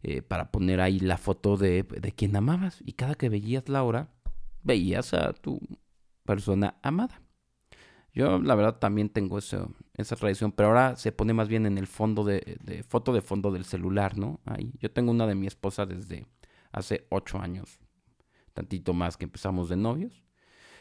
[0.04, 2.82] eh, para poner ahí la foto de, de quien amabas.
[2.86, 4.10] Y cada que veías la hora,
[4.64, 5.62] veías a tu
[6.26, 7.22] persona amada.
[8.16, 11.78] Yo la verdad también tengo eso, esa tradición, pero ahora se pone más bien en
[11.78, 14.40] el fondo de, foto de fondo del celular, ¿no?
[14.46, 14.72] Ahí.
[14.80, 16.26] Yo tengo una de mi esposa desde
[16.72, 17.78] hace ocho años,
[18.54, 20.24] tantito más que empezamos de novios.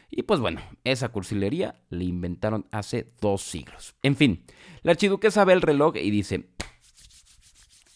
[0.09, 3.95] Y pues bueno, esa cursilería le inventaron hace dos siglos.
[4.01, 4.45] En fin,
[4.81, 6.51] la archiduquesa ve el reloj y dice,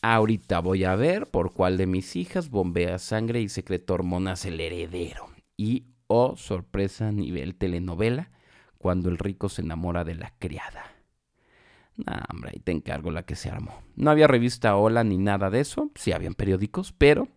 [0.02, 4.60] ahorita voy a ver por cuál de mis hijas bombea sangre y secreto hormonas el
[4.60, 5.30] heredero.
[5.56, 8.32] Y, oh sorpresa, nivel telenovela,
[8.80, 10.86] cuando el rico se enamora de la criada.
[11.98, 13.84] Nah, hombre, ahí te encargo la que se armó.
[13.96, 17.28] No había revista Hola ni nada de eso, sí habían periódicos, pero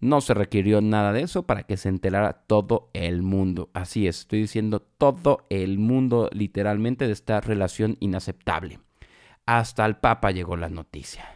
[0.00, 3.70] No se requirió nada de eso para que se enterara todo el mundo.
[3.74, 8.80] Así es, estoy diciendo todo el mundo literalmente de esta relación inaceptable.
[9.44, 11.26] Hasta el Papa llegó la noticia.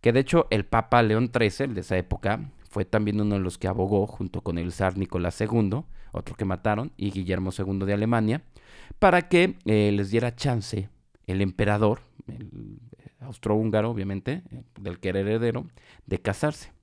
[0.00, 3.40] Que de hecho el Papa León XIII, el de esa época, fue también uno de
[3.40, 7.86] los que abogó junto con el zar Nicolás II, otro que mataron, y Guillermo II
[7.86, 8.42] de Alemania,
[8.98, 10.90] para que eh, les diera chance
[11.26, 12.78] el emperador, el
[13.20, 14.42] austrohúngaro obviamente,
[14.78, 15.64] del que era heredero,
[16.04, 16.74] de casarse.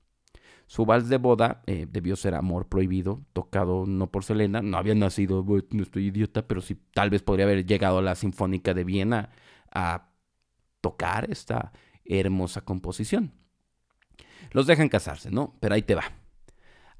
[0.66, 4.96] Su vals de boda eh, debió ser Amor Prohibido, tocado no por Selena, no había
[4.96, 8.82] nacido, no estoy idiota, pero sí tal vez podría haber llegado a la Sinfónica de
[8.82, 9.30] Viena
[9.72, 10.08] a
[10.80, 11.70] tocar esta
[12.04, 13.43] hermosa composición.
[14.54, 15.56] Los dejan casarse, ¿no?
[15.60, 16.04] Pero ahí te va.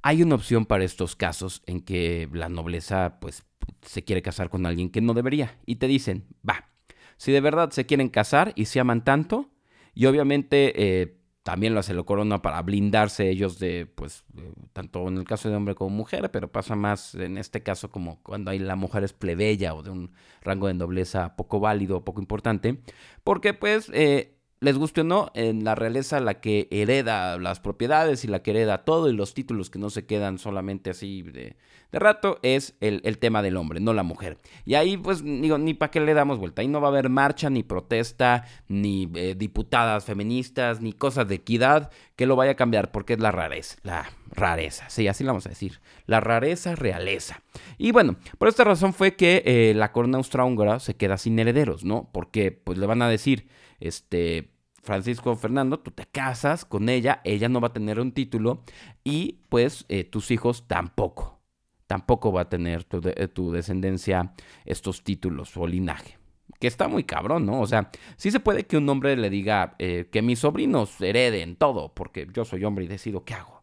[0.02, 3.44] Hay una opción para estos casos en que la nobleza pues
[3.80, 6.68] se quiere casar con alguien que no debería y te dicen, va,
[7.16, 9.52] si de verdad se quieren casar y se aman tanto
[9.94, 14.24] y obviamente eh, también lo hace la corona para blindarse ellos de, pues,
[14.72, 18.20] tanto en el caso de hombre como mujer, pero pasa más en este caso como
[18.24, 20.12] cuando hay la mujer es plebeya o de un
[20.42, 22.82] rango de nobleza poco válido, poco importante,
[23.22, 24.33] porque pues eh,
[24.64, 28.50] les guste o no, en la realeza la que hereda las propiedades y la que
[28.50, 31.57] hereda todo y los títulos que no se quedan solamente así de,
[31.92, 34.38] rato es el, tema del hombre, no la mujer.
[34.64, 36.62] Y ahí pues digo, ni para qué le damos vuelta.
[36.62, 41.37] Ahí no va a haber marcha, ni protesta, ni eh, diputadas feministas, ni cosas de
[41.37, 45.33] equidad que lo vaya a cambiar porque es la rareza, la rareza, sí, así la
[45.33, 47.42] vamos a decir, la rareza realeza.
[47.79, 51.85] Y bueno, por esta razón fue que eh, la corona austrohúngara se queda sin herederos,
[51.85, 52.11] ¿no?
[52.12, 53.48] Porque pues le van a decir,
[53.81, 54.53] este,
[54.84, 58.62] Francisco Fernando, tú te casas con ella, ella no va a tener un título
[59.02, 61.40] y pues eh, tus hijos tampoco.
[61.86, 66.18] Tampoco va a tener tu, eh, descendencia estos títulos o linaje.
[66.60, 67.60] Que está muy cabrón, ¿no?
[67.60, 71.56] O sea, sí se puede que un hombre le diga eh, que mis sobrinos hereden
[71.56, 73.62] todo, porque yo soy hombre y decido qué hago.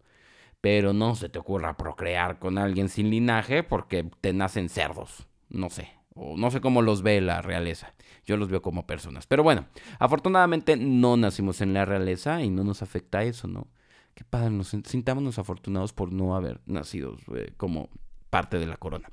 [0.59, 5.27] Pero no se te ocurra procrear con alguien sin linaje porque te nacen cerdos.
[5.49, 7.93] No sé, o no sé cómo los ve la realeza.
[8.25, 9.27] Yo los veo como personas.
[9.27, 9.65] Pero bueno,
[9.99, 13.67] afortunadamente no nacimos en la realeza y no nos afecta eso, ¿no?
[14.13, 17.89] Qué padre, nos sintámonos afortunados por no haber nacido eh, como
[18.29, 19.09] parte de la corona.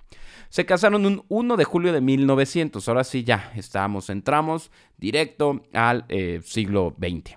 [0.49, 2.89] Se casaron un 1 de julio de 1900.
[2.89, 7.37] Ahora sí, ya estamos, entramos directo al eh, siglo XX.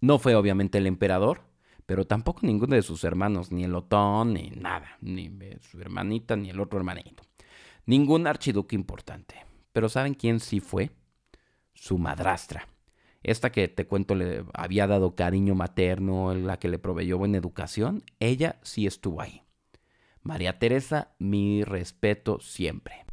[0.00, 1.42] No fue obviamente el emperador,
[1.86, 6.36] pero tampoco ninguno de sus hermanos, ni el Otón, ni nada, ni eh, su hermanita,
[6.36, 7.24] ni el otro hermanito.
[7.86, 9.36] Ningún archiduque importante.
[9.72, 10.90] Pero ¿saben quién sí fue?
[11.74, 12.66] Su madrastra.
[13.22, 18.02] Esta que te cuento le había dado cariño materno, la que le proveyó buena educación,
[18.18, 19.42] ella sí estuvo ahí.
[20.22, 23.04] María Teresa, mi respeto siempre.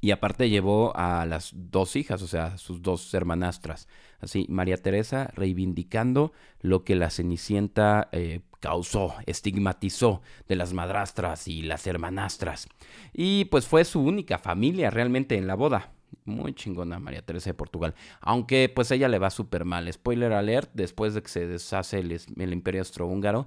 [0.00, 3.88] Y aparte llevó a las dos hijas, o sea, sus dos hermanastras.
[4.20, 11.60] Así, María Teresa reivindicando lo que la Cenicienta eh, causó, estigmatizó de las madrastras y
[11.60, 12.66] las hermanastras.
[13.12, 15.92] Y pues fue su única familia realmente en la boda.
[16.24, 17.94] Muy chingona María Teresa de Portugal.
[18.22, 19.92] Aunque pues ella le va súper mal.
[19.92, 23.46] Spoiler alert, después de que se deshace el, imperio austrohúngaro,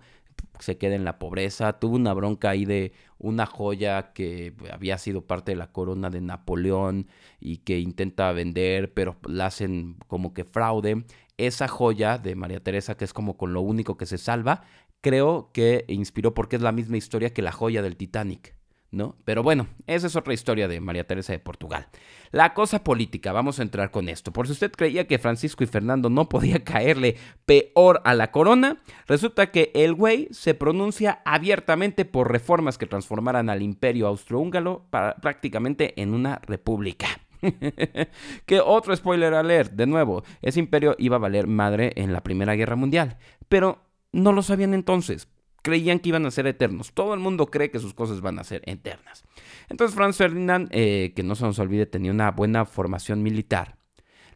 [0.60, 1.80] se queda en la pobreza.
[1.80, 6.22] Tuvo una bronca ahí de una joya que había sido parte de la corona de
[6.22, 7.08] Napoleón
[7.40, 11.06] y que intenta vender, pero la hacen como que fraude.
[11.38, 14.64] Esa joya de María Teresa, que es como con lo único que se salva,
[15.08, 18.56] creo que inspiró porque es la misma historia que la joya del Titanic.
[18.90, 19.18] ¿No?
[19.26, 21.88] Pero bueno, esa es otra historia de María Teresa de Portugal.
[22.32, 24.32] La cosa política, vamos a entrar con esto.
[24.32, 28.82] Por si usted creía que Francisco y Fernando no podía caerle peor a la corona,
[29.06, 36.02] resulta que el güey se pronuncia abiertamente por reformas que transformaran al imperio austrohúngaro prácticamente
[36.02, 37.08] en una república.
[38.46, 42.56] que otro spoiler alert, de nuevo, ese imperio iba a valer madre en la Primera
[42.56, 43.18] Guerra Mundial.
[43.50, 45.28] Pero no lo sabían entonces.
[45.64, 46.94] Creían que iban a ser eternos.
[46.94, 49.24] Todo el mundo cree que sus cosas van a ser eternas.
[49.70, 53.78] Entonces Franz Ferdinand, eh, que no se nos olvide, tenía una buena formación militar.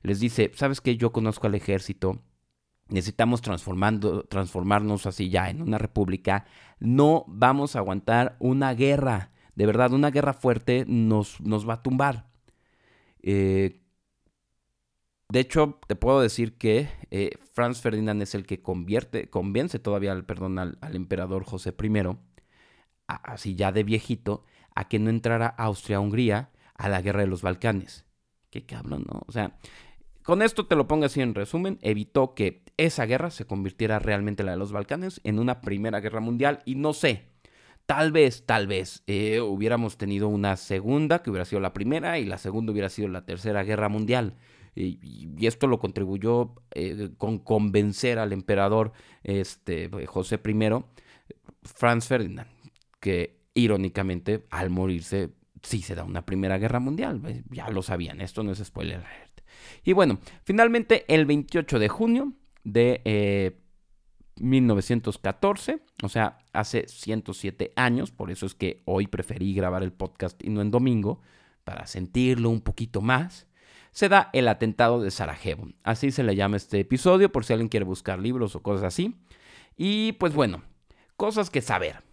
[0.03, 0.97] Les dice, ¿sabes qué?
[0.97, 2.21] Yo conozco al ejército.
[2.89, 6.45] Necesitamos transformando, transformarnos así ya en una república.
[6.79, 9.31] No vamos a aguantar una guerra.
[9.55, 12.27] De verdad, una guerra fuerte nos, nos va a tumbar.
[13.21, 13.81] Eh,
[15.29, 17.31] de hecho, te puedo decir que eh,
[17.62, 22.17] Franz Ferdinand es el que convierte, convence todavía al, perdón, al, emperador José I,
[23.06, 28.04] así ya de viejito, a que no entrara Austria-Hungría a la guerra de los Balcanes.
[28.50, 29.21] Qué cabrón, ¿no?
[29.28, 29.60] O sea,
[30.24, 34.41] con esto te lo pongo así en resumen, evitó que esa guerra se convirtiera realmente
[34.41, 37.28] la de los Balcanes en una primera guerra mundial y no sé,
[37.86, 42.26] tal vez, tal vez eh, hubiéramos tenido una segunda que hubiera sido la primera y
[42.26, 44.34] la segunda hubiera sido la tercera guerra mundial
[44.75, 50.69] y, esto lo contribuyó eh, con convencer al emperador este, José I
[51.63, 52.49] Franz Ferdinand,
[52.99, 55.31] que irónicamente al morirse
[55.62, 57.21] sí se da una primera guerra mundial.
[57.25, 59.03] Eh, ya lo sabían, esto no es spoiler
[59.84, 63.57] Y bueno, finalmente el 28 de junio de
[64.39, 69.91] 1914, eh, o sea, hace 107 años, por eso es que hoy preferí grabar el
[69.91, 71.21] podcast y no en domingo,
[71.63, 73.47] para sentirlo un poquito más,
[73.91, 75.67] se da el atentado de Sarajevo.
[75.84, 79.15] Así se le llama este episodio, por si alguien quiere buscar libros o cosas así.
[79.77, 80.63] Y pues bueno,
[81.17, 82.04] cosas que saber.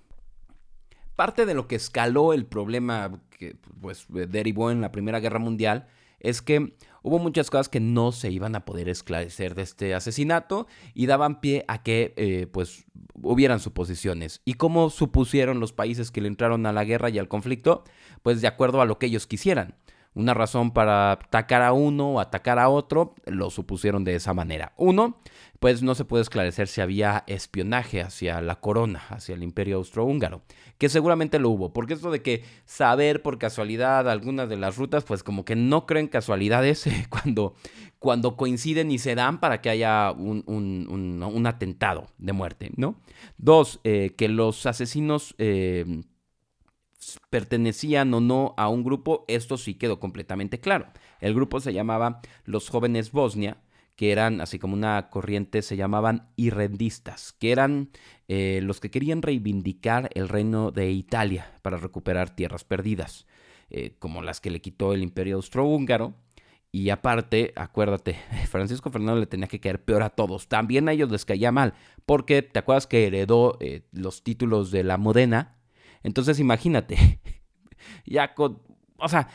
[1.16, 5.86] Parte de lo que escaló el problema que pues, derivó en la Primera Guerra Mundial
[6.20, 10.66] es que hubo muchas cosas que no se iban a poder esclarecer de este asesinato
[10.94, 14.40] y daban pie a que eh, pues hubieran suposiciones.
[14.44, 17.84] ¿Y cómo supusieron los países que le entraron a la guerra y al conflicto?
[18.22, 19.76] Pues de acuerdo a lo que ellos quisieran
[20.18, 24.72] una razón para atacar a uno o atacar a otro, lo supusieron de esa manera.
[24.76, 25.20] Uno,
[25.60, 30.42] pues no se puede esclarecer si había espionaje hacia la corona, hacia el imperio austrohúngaro,
[30.76, 35.04] que seguramente lo hubo, porque esto de que saber por casualidad algunas de las rutas,
[35.04, 37.54] pues como que no creen casualidades cuando,
[38.00, 42.96] cuando coinciden y se dan para que haya un, atentado de muerte, ¿no?
[43.36, 45.36] Dos, eh, que los asesinos...
[45.38, 46.02] Eh,
[47.30, 50.86] pertenecían o no a un grupo, esto sí quedó completamente claro.
[51.20, 53.58] El grupo se llamaba Los Jóvenes Bosnia,
[53.98, 57.90] que eran, así como una corriente, se llamaban irrendistas, que eran
[58.28, 63.26] eh, los que querían reivindicar el reino de Italia para recuperar tierras perdidas,
[63.70, 66.14] eh, como las que le quitó el imperio austrohúngaro.
[66.70, 68.16] Y aparte, acuérdate,
[68.48, 70.46] Francisco Fernando le tenía que caer peor a todos.
[70.46, 71.74] También a ellos les caía mal,
[72.06, 75.57] porque te acuerdas que heredó eh, los títulos de la Modena,
[76.02, 77.20] entonces imagínate,
[78.06, 79.28] ya o sea,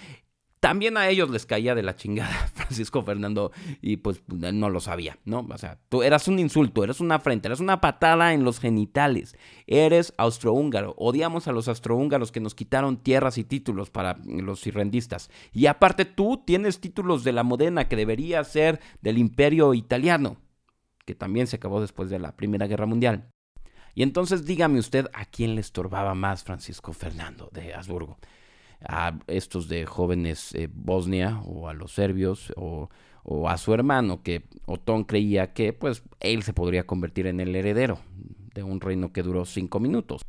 [0.64, 5.20] también a ellos les caía de la chingada Francisco Fernando y pues no lo sabía,
[5.26, 5.46] ¿no?
[5.50, 9.36] O sea, tú eras un insulto, eres una afrenta, eres una patada en los genitales,
[9.68, 15.30] eres austrohúngaro, odiamos a los austrohúngaros que nos quitaron tierras y títulos para los irrendistas.
[15.52, 20.38] Y aparte tú tienes títulos de la Modena que debería ser del imperio italiano,
[21.06, 23.33] que también se acabó después de la Primera Guerra Mundial.
[23.96, 28.18] Y entonces dígame usted a quién le estorbaba más Francisco Fernando de Habsburgo.
[28.86, 32.90] A estos de jóvenes eh, Bosnia o a los serbios o,
[33.48, 38.00] a su hermano que Otón creía que pues él se podría convertir en el heredero
[38.54, 40.24] de un reino que duró cinco minutos.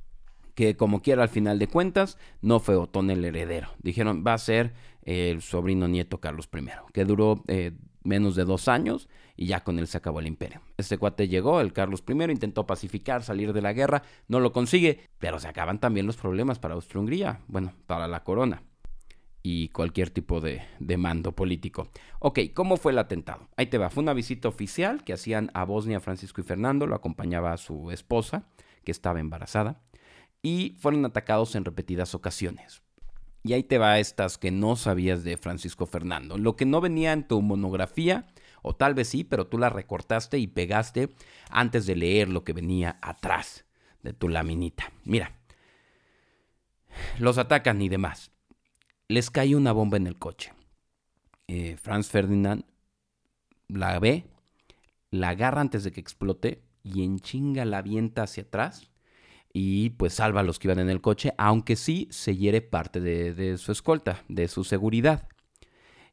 [0.55, 3.71] Que como quiera al final de cuentas no fue Otón el heredero.
[3.83, 7.73] Dijeron va a ser el sobrino nieto Carlos I, que duró eh,
[8.05, 10.61] menos de dos años y ya con él se acabó el imperio.
[10.77, 15.09] Este cuate llegó, el Carlos I, intentó pacificar, salir de la guerra, no lo consigue,
[15.19, 18.63] pero se acaban también los problemas para Austria-Hungría, bueno, para la corona
[19.47, 21.89] y cualquier tipo de, de, mando político.
[22.19, 23.49] Ok, ¿cómo fue el atentado?
[23.57, 26.95] Ahí te va, fue una visita oficial que hacían a Bosnia Francisco y Fernando, lo
[26.95, 28.49] acompañaba a su esposa,
[28.85, 29.83] que estaba embarazada,
[30.41, 32.84] y fueron atacados en repetidas ocasiones.
[33.47, 36.39] Y ahí te va estas que no sabías de Francisco Fernando.
[36.39, 38.27] Lo que no venía en tu monografía,
[38.63, 41.15] o tal vez sí, pero tú la recortaste y pegaste
[41.51, 43.67] antes de leer lo que venía atrás
[44.03, 44.91] de tu laminita.
[45.05, 45.37] Mira,
[47.19, 48.31] los atacan y demás.
[49.09, 50.55] Les cae una bomba en el coche.
[51.47, 52.65] Eh, Franz Ferdinand
[53.69, 54.25] la ve,
[55.11, 58.91] la agarra antes de que explote y en chinga la avienta hacia atrás
[59.57, 63.01] y pues salva a los que iban en el coche, aunque sí se hiere parte
[63.01, 65.29] de, su escolta, de su seguridad.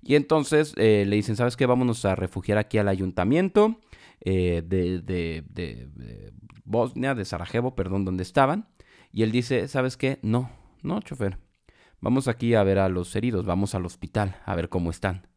[0.03, 1.65] Y entonces eh, le dicen, ¿sabes qué?
[1.65, 3.79] Vámonos a refugiar aquí al ayuntamiento
[4.21, 6.31] eh, de, de,
[6.65, 8.69] Bosnia, de Sarajevo, perdón, donde estaban.
[9.11, 10.19] Y él dice, ¿sabes qué?
[10.21, 10.51] No,
[10.83, 11.39] no, chofer.
[11.99, 15.27] Vamos aquí a ver a los heridos, vamos al hospital a ver cómo están.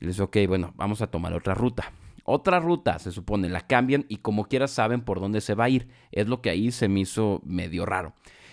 [0.00, 1.92] Y les dice, ok, bueno, vamos a tomar otra ruta
[2.30, 5.68] otra ruta, se supone, la cambian y como quiera saben por dónde se va a
[5.70, 5.88] ir.
[6.12, 8.12] Es lo que ahí se me hizo medio raro.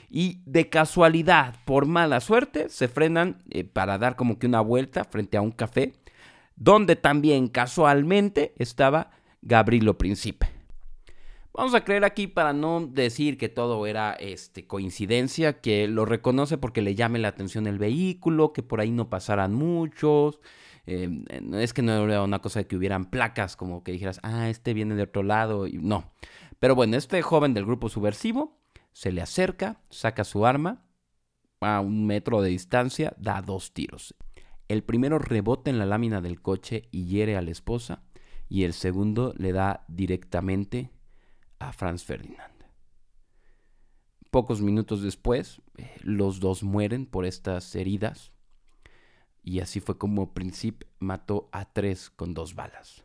[0.10, 5.04] Y de casualidad, por mala suerte, se frenan eh, para dar como que una vuelta
[5.04, 5.94] frente a un café,
[6.56, 9.12] donde también casualmente estaba
[9.42, 10.48] Gabrilo Príncipe.
[11.54, 16.58] Vamos a creer aquí para no decir que todo era este, coincidencia, que lo reconoce
[16.58, 20.40] porque le llame la atención el vehículo, que por ahí no pasaran muchos,
[20.88, 24.20] Em, no es que no era una cosa de que hubieran placas como que dijeras,
[24.24, 26.12] ah, este viene de otro lado, y no.
[26.60, 28.58] Pero bueno, este joven del grupo subversivo
[28.92, 30.86] se le acerca, saca su arma
[31.62, 34.16] a un metro de distancia, da dos tiros.
[34.68, 38.04] El primero rebota en la lámina del coche y hiere a la esposa,
[38.48, 40.92] y el segundo le da directamente
[41.60, 42.54] a Franz Ferdinand.
[44.30, 48.34] Pocos minutos después, eh, los dos mueren por estas heridas
[49.46, 53.04] y así fue como Príncipe mató a tres con dos balas.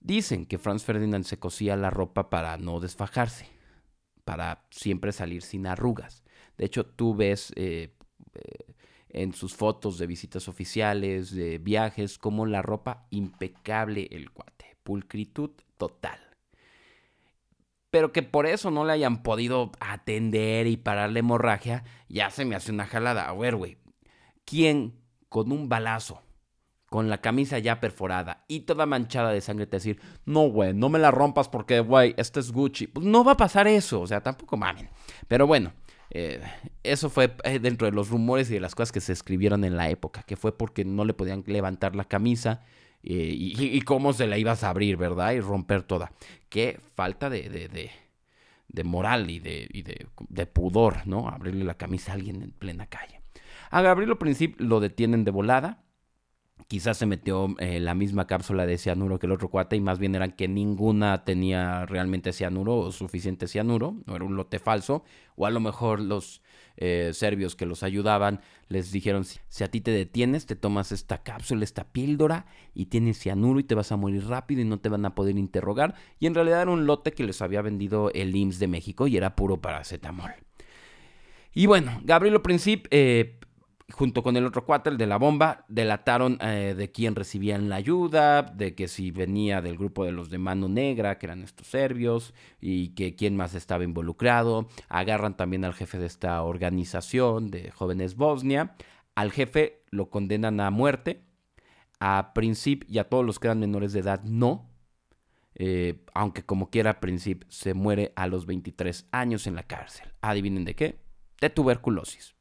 [0.00, 3.46] Dicen que Franz Ferdinand se cosía la ropa para no desfajarse,
[4.24, 6.24] para siempre salir sin arrugas.
[6.56, 7.94] De hecho, tú ves eh,
[8.32, 8.74] eh,
[9.10, 15.50] en sus fotos de visitas oficiales, de viajes, como la ropa impecable el cuate, pulcritud
[15.76, 16.18] total.
[17.90, 22.46] Pero que por eso no le hayan podido atender y parar la hemorragia, ya se
[22.46, 23.28] me hace una jalada.
[23.28, 23.76] A ver, güey,
[24.46, 25.05] ¿quién
[25.36, 26.22] con un balazo
[26.88, 30.88] con la camisa ya perforada y toda manchada de sangre te decir, no, güey, no
[30.88, 32.86] me la rompas porque, güey, este es Gucci.
[32.86, 34.88] Pues no va a pasar eso, o sea, tampoco mamen.
[35.28, 35.74] Pero bueno,
[36.08, 36.40] eh,
[36.82, 39.76] eso fue eh, dentro de los rumores y de las cosas que se escribieron en
[39.76, 42.62] la época, que fue porque no le podían levantar la camisa
[43.02, 45.32] eh, y, cómo se la ibas a abrir, ¿verdad?
[45.32, 46.12] Y romper toda.
[46.48, 47.90] Qué falta de, de,
[48.68, 51.28] de, moral y, de, y de, de pudor, ¿no?
[51.28, 53.20] Abrirle la camisa a alguien en plena calle.
[53.70, 55.86] A Gabriel Princip lo detienen de volada
[56.68, 59.98] quizás se metió eh, la misma cápsula de cianuro que el otro cuate y más
[59.98, 65.04] bien eran que ninguna tenía realmente cianuro o suficiente cianuro, no era un lote falso,
[65.36, 66.42] o a lo mejor los
[66.76, 71.22] eh, serbios que los ayudaban les dijeron, si a ti te detienes, te tomas esta
[71.22, 74.88] cápsula, esta píldora y tienes cianuro y te vas a morir rápido y no te
[74.88, 78.34] van a poder interrogar, y en realidad era un lote que les había vendido el
[78.34, 80.32] IMSS de México y era puro paracetamol.
[81.54, 83.38] Y bueno, Gabrielo Princip eh,
[83.92, 87.76] junto con el otro cuate, el de la bomba, delataron eh, de quién recibían la
[87.76, 91.68] ayuda, de que si venía del grupo de los de mano negra, que eran estos
[91.68, 94.68] serbios, y que quién más estaba involucrado.
[94.88, 98.74] Agarran también al jefe de esta organización de jóvenes Bosnia.
[99.14, 101.22] Al jefe lo condenan a muerte.
[101.98, 104.68] A Princip y a todos los que eran menores de edad no.
[105.54, 110.12] Eh, aunque como quiera, Princip se muere a los 23 años en la cárcel.
[110.20, 110.98] Adivinen de qué?
[111.40, 112.35] De tuberculosis.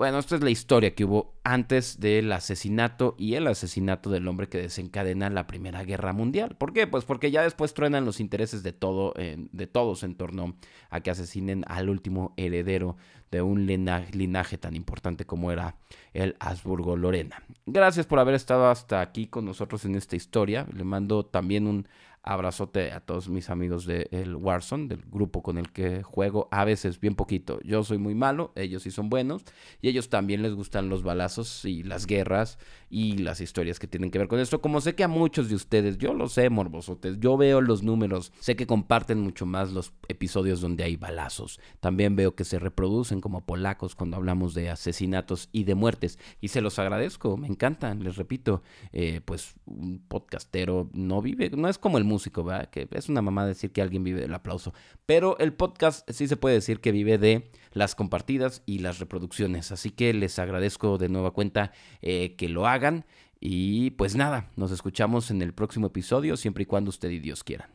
[0.00, 4.48] Bueno, esta es la historia que hubo antes del asesinato y el asesinato del hombre
[4.48, 6.56] que desencadena la Primera Guerra Mundial.
[6.56, 6.86] ¿Por qué?
[6.86, 10.56] Pues porque ya después truenan los intereses de, todo, de todos en torno
[10.88, 12.96] a que asesinen al último heredero
[13.30, 15.76] de un linaje, tan importante como era
[16.14, 17.42] el Habsburgo Lorena.
[17.66, 20.66] Gracias por haber estado hasta aquí con nosotros en esta historia.
[20.72, 21.86] Le mando también un
[22.22, 26.64] abrazote a todos mis amigos del el Warzone, del grupo con el que juego, a
[26.64, 27.60] veces bien poquito.
[27.62, 29.44] Yo soy muy malo, ellos sí son buenos,
[29.80, 32.58] y ellos también les gustan los balazos y las guerras
[32.90, 34.60] y las historias que tienen que ver con esto.
[34.60, 38.32] Como sé que a muchos de ustedes, yo lo sé, morbosotes, yo veo los números,
[38.40, 41.60] sé que comparten mucho más los episodios donde hay balazos.
[41.80, 46.48] También veo que se reproducen como polacos cuando hablamos de asesinatos y de muertes, y
[46.48, 48.62] se los agradezco, me encantan, les repito,
[48.92, 52.68] eh, pues un podcastero no vive, no es como el músico, ¿verdad?
[52.68, 54.74] Que es una mamá decir que alguien vive del aplauso.
[55.06, 59.72] Pero el podcast sí se puede decir que vive de las compartidas y las reproducciones.
[59.72, 63.06] Así que les agradezco de nueva cuenta eh, que lo hagan.
[63.40, 67.42] Y pues nada, nos escuchamos en el próximo episodio, siempre y cuando usted y Dios
[67.42, 67.70] quieran.